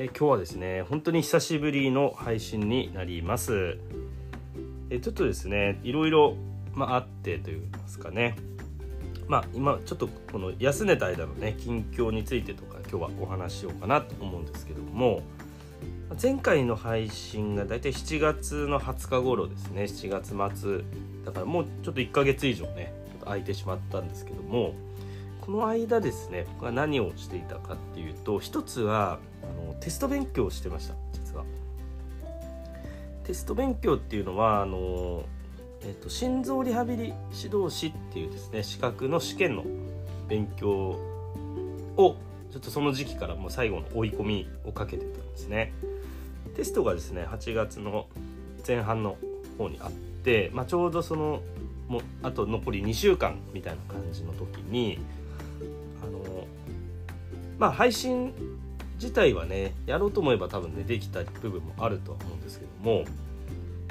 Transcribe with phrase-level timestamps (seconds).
[0.00, 3.76] えー、今日はですね本当に久しぶりの配信になります、
[4.88, 6.36] え、ちょっとですねいろいろ、
[6.72, 8.34] まあ、ってといいますかね。
[9.28, 15.22] まあ今ちょっとこの休んでた間のね近況についてとか今日はお話ししようかなと思うんですけども
[16.20, 19.82] 前回の配信が大体7月の20日頃ですね。
[19.82, 20.80] 7月末。
[21.26, 24.72] だからもうちょっと1ヶ月以上ねちょっと空いてしまったんですけども
[25.40, 31.44] この間ですね僕は何をしていたかっていうと一つはあのテスト勉強をしてました実は。
[33.24, 35.24] テスト勉強っていうのはあの、
[35.82, 39.64] えーと、心臓リハビリ指導士っていうですね資格の試験の
[40.28, 40.70] 勉強
[41.96, 42.16] を
[42.50, 45.72] ちょっとその時期からもう最後の追い込みをかけてたんですね。
[46.56, 48.06] テストがですね8月の
[48.66, 49.16] 前半の
[49.56, 51.42] 方にあって、まあ、ちょうどその
[51.88, 54.98] もうあと残り2週間みたいな感じの時に
[57.60, 58.32] まあ配信
[58.94, 63.04] 自体はねやろうと思えば多分ねできた部分もあるとは思うんですけども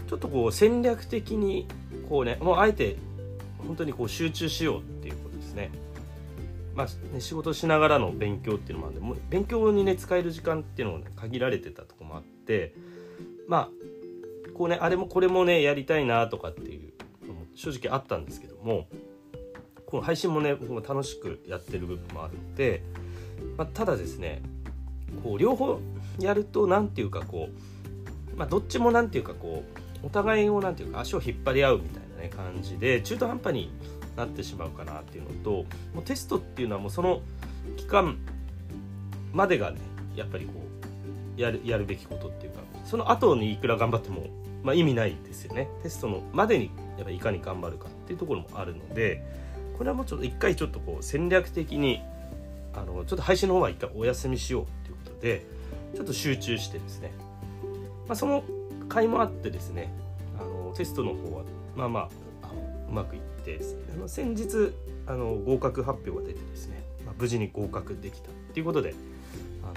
[0.08, 1.68] ちょっとこう戦略的に
[2.10, 2.98] こうねもうあえて
[3.60, 5.70] 本当にこう集中しようっていうことですね。
[6.76, 12.74] まあね、仕事しながらの勉強っていうのもあるんでもう勉強にね使える時間っていうのも、ね、限られてたとこもあって
[13.48, 13.70] まあ
[14.54, 18.88] こうねあれもこれもねやりたいなとかっていうのも正直あったんですけども
[19.86, 22.84] この配信もね僕も楽しくやってる部分もあるので、
[23.58, 24.42] まあ、ただですね
[25.24, 25.80] こう両方
[26.20, 27.50] やると何ていうかこ
[28.34, 29.64] う、まあ、どっちも何ていうかこ
[30.04, 33.72] うお互いを何ていうか足を引っ張り合うみたいなね感じで中途半端に
[34.16, 35.52] なってしまうかなっていうのと
[35.94, 37.22] もうテストっていうのはもうその
[37.78, 38.18] 期間
[39.34, 39.80] までがね
[40.16, 40.54] やっぱりこ
[41.38, 44.28] うやるやるべきことっていうかその後にいくら頑張っても、
[44.64, 45.70] まあ、意味ないですよね。
[45.84, 49.24] テストのまでにやっぱいかに頑張るかっていうところもあるので
[49.78, 52.02] これはもうちょっと一回ちょっとこう戦略的に
[52.74, 55.46] あのちょっと配信の方は一回お休みしようっていうことで
[55.96, 57.12] ちょっと集中してですね、
[58.08, 58.44] まあ、その
[58.88, 59.92] 回もあってですね
[60.40, 61.44] あのテストの方は
[61.76, 62.10] まあまあ
[62.90, 64.74] うまくいってですねあの先日
[65.08, 68.94] あの合格発表が出てですね、まあ、無事に合格できたっていうことで
[69.64, 69.74] あの、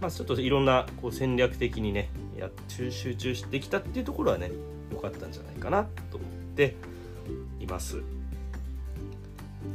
[0.00, 4.50] まあ、ちょっといろんなこう戦略的にねや集中してきたっていうところはね
[4.92, 6.74] 良かったんじゃないかなと思って
[7.60, 8.02] います。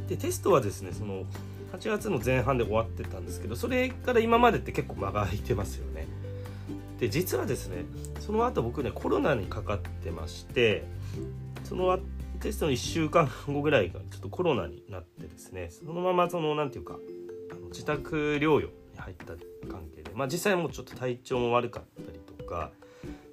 [0.08, 1.24] でテストはですねその
[1.76, 6.06] 8月の前半で終わってたんですけどそれから今までって結構間が空いてますよね。
[6.98, 7.84] で実はですね
[8.20, 10.84] その後僕ねコロナにかかってまして
[11.64, 11.98] その
[12.40, 16.98] テストの1週間後ぐらいがちょっとコロナになってですねそのままその何て言うか
[17.50, 19.34] あの自宅療養に入った
[19.68, 22.70] 関係でまあ実際もうちょっと体調も悪かったりとか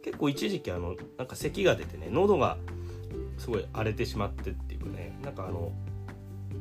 [0.03, 2.57] 結構一時期あのなんか咳が出てね喉が
[3.37, 5.71] すごい荒れてしまってっていうかねなんかあの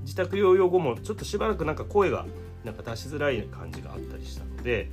[0.02, 2.26] 自宅療養後もちょっとしばらくなんか声が
[2.64, 4.90] なんか出しづらい感じがあったりしたので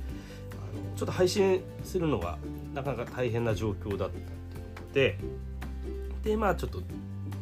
[0.52, 2.38] あのちょっと配信するのが
[2.74, 5.18] なかなか大変な状況だったっていうことで
[6.24, 6.82] でまあちょっと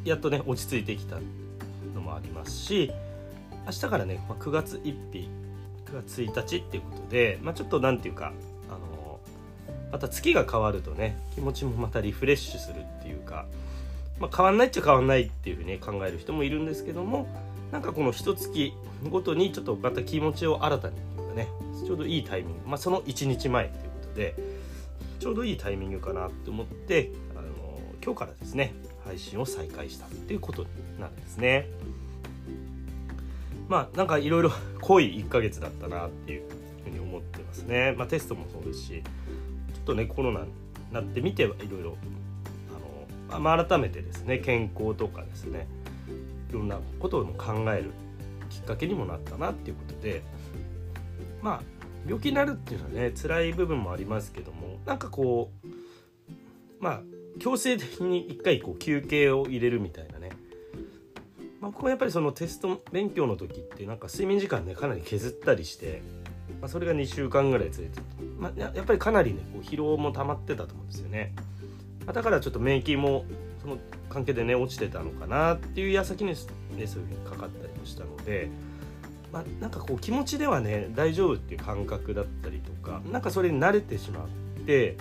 [0.04, 1.16] やっとね落ち着いてきた
[1.94, 2.90] のもありますし
[3.66, 5.28] 明日からね、まあ、9月1日
[5.86, 8.32] 9月1日っていうことで、まあ、ちょっと何て言うか
[8.68, 9.20] あの
[9.92, 13.46] また月が変わるとね気持ちもまたリフレッシュするっていうか、
[14.20, 17.26] まあ、変わんないっちゃ変わんないっていうふうに、考える人もいるんですけども
[17.72, 18.72] なんかこの一月
[19.10, 21.48] ごとにちょっとまた気持ちを新たにっていうかね
[21.86, 24.34] ちょうどいいタイミング、まあ、その1日前ということで
[25.18, 27.48] ちょうどいいタイミングかなって思ってあの
[28.04, 28.72] 今日からですね
[29.04, 30.66] 配信を再開したっていうこと
[30.98, 31.66] なんですね。
[33.68, 34.50] まあなんかいろいろ
[34.80, 36.42] 濃い1ヶ月だったなっていう
[36.84, 37.94] ふうに思ってますね。
[37.96, 39.02] まあ、テストもそうですし
[39.74, 40.46] ちょっとねコロナに
[40.92, 41.96] なってみてはいろいろ
[43.30, 45.66] あの、まあ、改めてですね健康とかですね
[46.50, 47.92] いろんなことを考える
[48.50, 50.22] きっかけにもなったなっていうことで
[51.42, 51.62] まあ
[52.06, 55.68] 病気になるっていうのはね辛い部分もありますけどもなんかこう
[56.80, 57.00] まあ
[57.38, 60.30] 強制的に一回こう休憩を入れるみたいなね、
[61.60, 66.02] まあ、僕もやっぱりそのテスト勉強の時ってなんか睡眠時間ねかなり削ったりして、
[66.60, 68.00] まあ、それが2週間ぐらい続いて、
[68.38, 71.32] まあ、やっぱりかなりねこう疲労も溜まってたと思うんですよね、
[72.06, 73.24] まあ、だからちょっと免疫も
[73.68, 73.78] の
[74.08, 78.50] 関係でね落ちてたのかなっていう矢先に、ね、そういうふうにかかったりもしたので。
[79.32, 84.28] まあ、なんかこう気持ちではね大丈夫っていう感覚だったりとかなんかそれに慣れてしまっ
[84.64, 84.96] て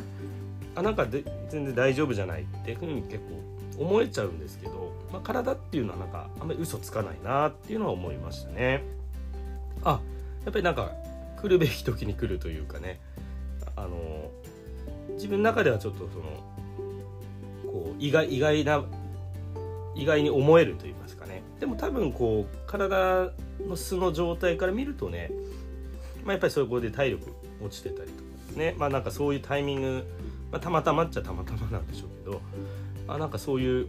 [0.75, 8.83] あなんかで全然大丈夫じゃないっていうふうに結構思えちゃうんですけど、まあ、体っていうのはなんかあんまり嘘つかないなっていうのは思いましたね。
[9.83, 9.99] あ
[10.43, 10.91] やっぱりなんか
[11.41, 12.99] 来るべき時に来るというかね
[13.75, 14.31] あの
[15.13, 16.25] 自分の中ではちょっとその
[17.67, 18.83] こう意外意外な
[19.95, 23.31] 意外に思えると言いますかねでも多分こう体
[23.67, 25.31] の素の状態から見るとね、
[26.23, 27.33] まあ、やっぱりそこで体力
[27.63, 30.07] 落ちてたりとかですねまあなんかそういうタイミング、
[30.51, 32.41] まあ、たまたまっちゃたまたまなんでしょうけど、
[33.07, 33.87] まあ、なんかそういう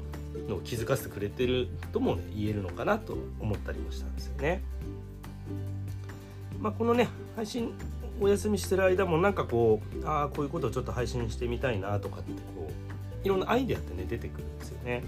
[0.48, 4.62] のを気づかせてくれてるとも、ね、言えるのかなと思ったりもしたんですよね。
[6.60, 7.72] まあ、このね配信
[8.20, 15.02] お休みしてる間もなんかこうああこういうことをちょっと配信してみたいなとかってこういろんなアイデアってね出てくるんですよね。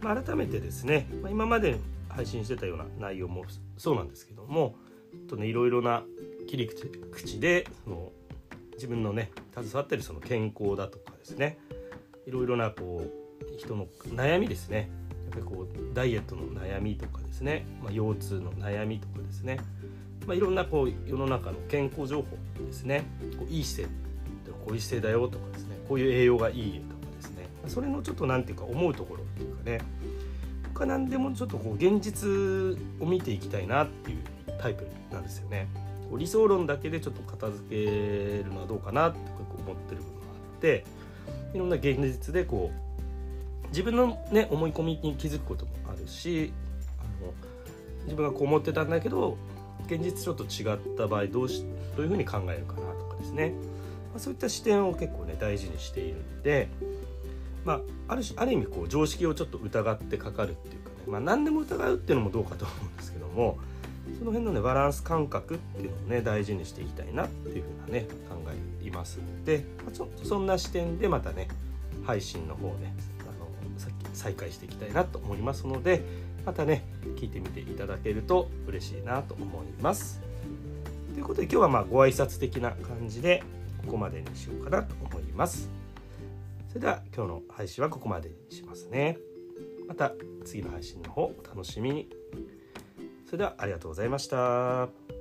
[0.00, 1.76] まあ、改めてですね、まあ、今まで
[2.08, 3.44] 配信してたような内容も
[3.76, 4.74] そうなんですけども
[5.28, 6.02] とねいろいろな
[6.48, 6.70] 切り
[7.12, 8.10] 口でその
[8.72, 11.58] 自分のね携わってるその健康だとかですね
[12.26, 14.90] いろいろなこう人の悩みですね
[15.30, 19.58] やっぱりこうダイエットの悩みとかですね、まあ、腰痛の悩みとかですね
[20.26, 23.04] まあ、いろんなこう世の中の健康情報ですね
[23.38, 23.94] こういい姿勢
[24.64, 27.48] こういう姿勢だよとかですねこういう栄養がいいとかですね。
[27.66, 29.80] それのちょっと何ていうか思うところっていうかね。
[30.68, 32.28] 僕は何でもちょっとこう現実
[33.00, 34.18] を見ていきたいなっていう
[34.60, 35.66] タイプなんですよね。
[36.08, 40.84] こう理想論だけでちょっと片付けるのはどうかなって思ってる部分があって
[41.54, 46.52] いろんな現実でこう自分のね思い込みに気づくこともあるし
[47.00, 47.32] あの
[48.04, 49.36] 自分がこう思ってたんだけど
[49.86, 51.64] 現実ちょっと違った場合どうし
[51.96, 53.52] どういうふうに考えるかなとかですね、
[54.10, 56.68] まあ、そういった視点を結構ね大事にしているので、
[57.64, 63.58] まあ、あるある意味こう常識をちょっと疑ってかかるっていうかね、まあ、何でも疑うっていうのもどうかと思うんですけども
[64.18, 71.48] その辺のねバランス感覚っていうのをね大事にしていきたいなっていうふうなね考えていますので、まあ、ちょっとそんな視点でまたね
[72.04, 76.02] 配信の方ねあのさっき再開していきたいなと思いますので
[76.44, 76.84] またね
[77.16, 80.20] 聞いてみていただけると嬉しいなと思います。
[81.12, 83.42] ということで今日はまあご挨拶的な感じで
[83.82, 85.70] ここまでにしようかなと思います。
[86.68, 89.18] それでは今日の配信はここまでにしますね。
[89.88, 90.12] また
[90.44, 92.08] 次の配信の方お楽しみに。
[93.26, 95.19] それではありがとうございました。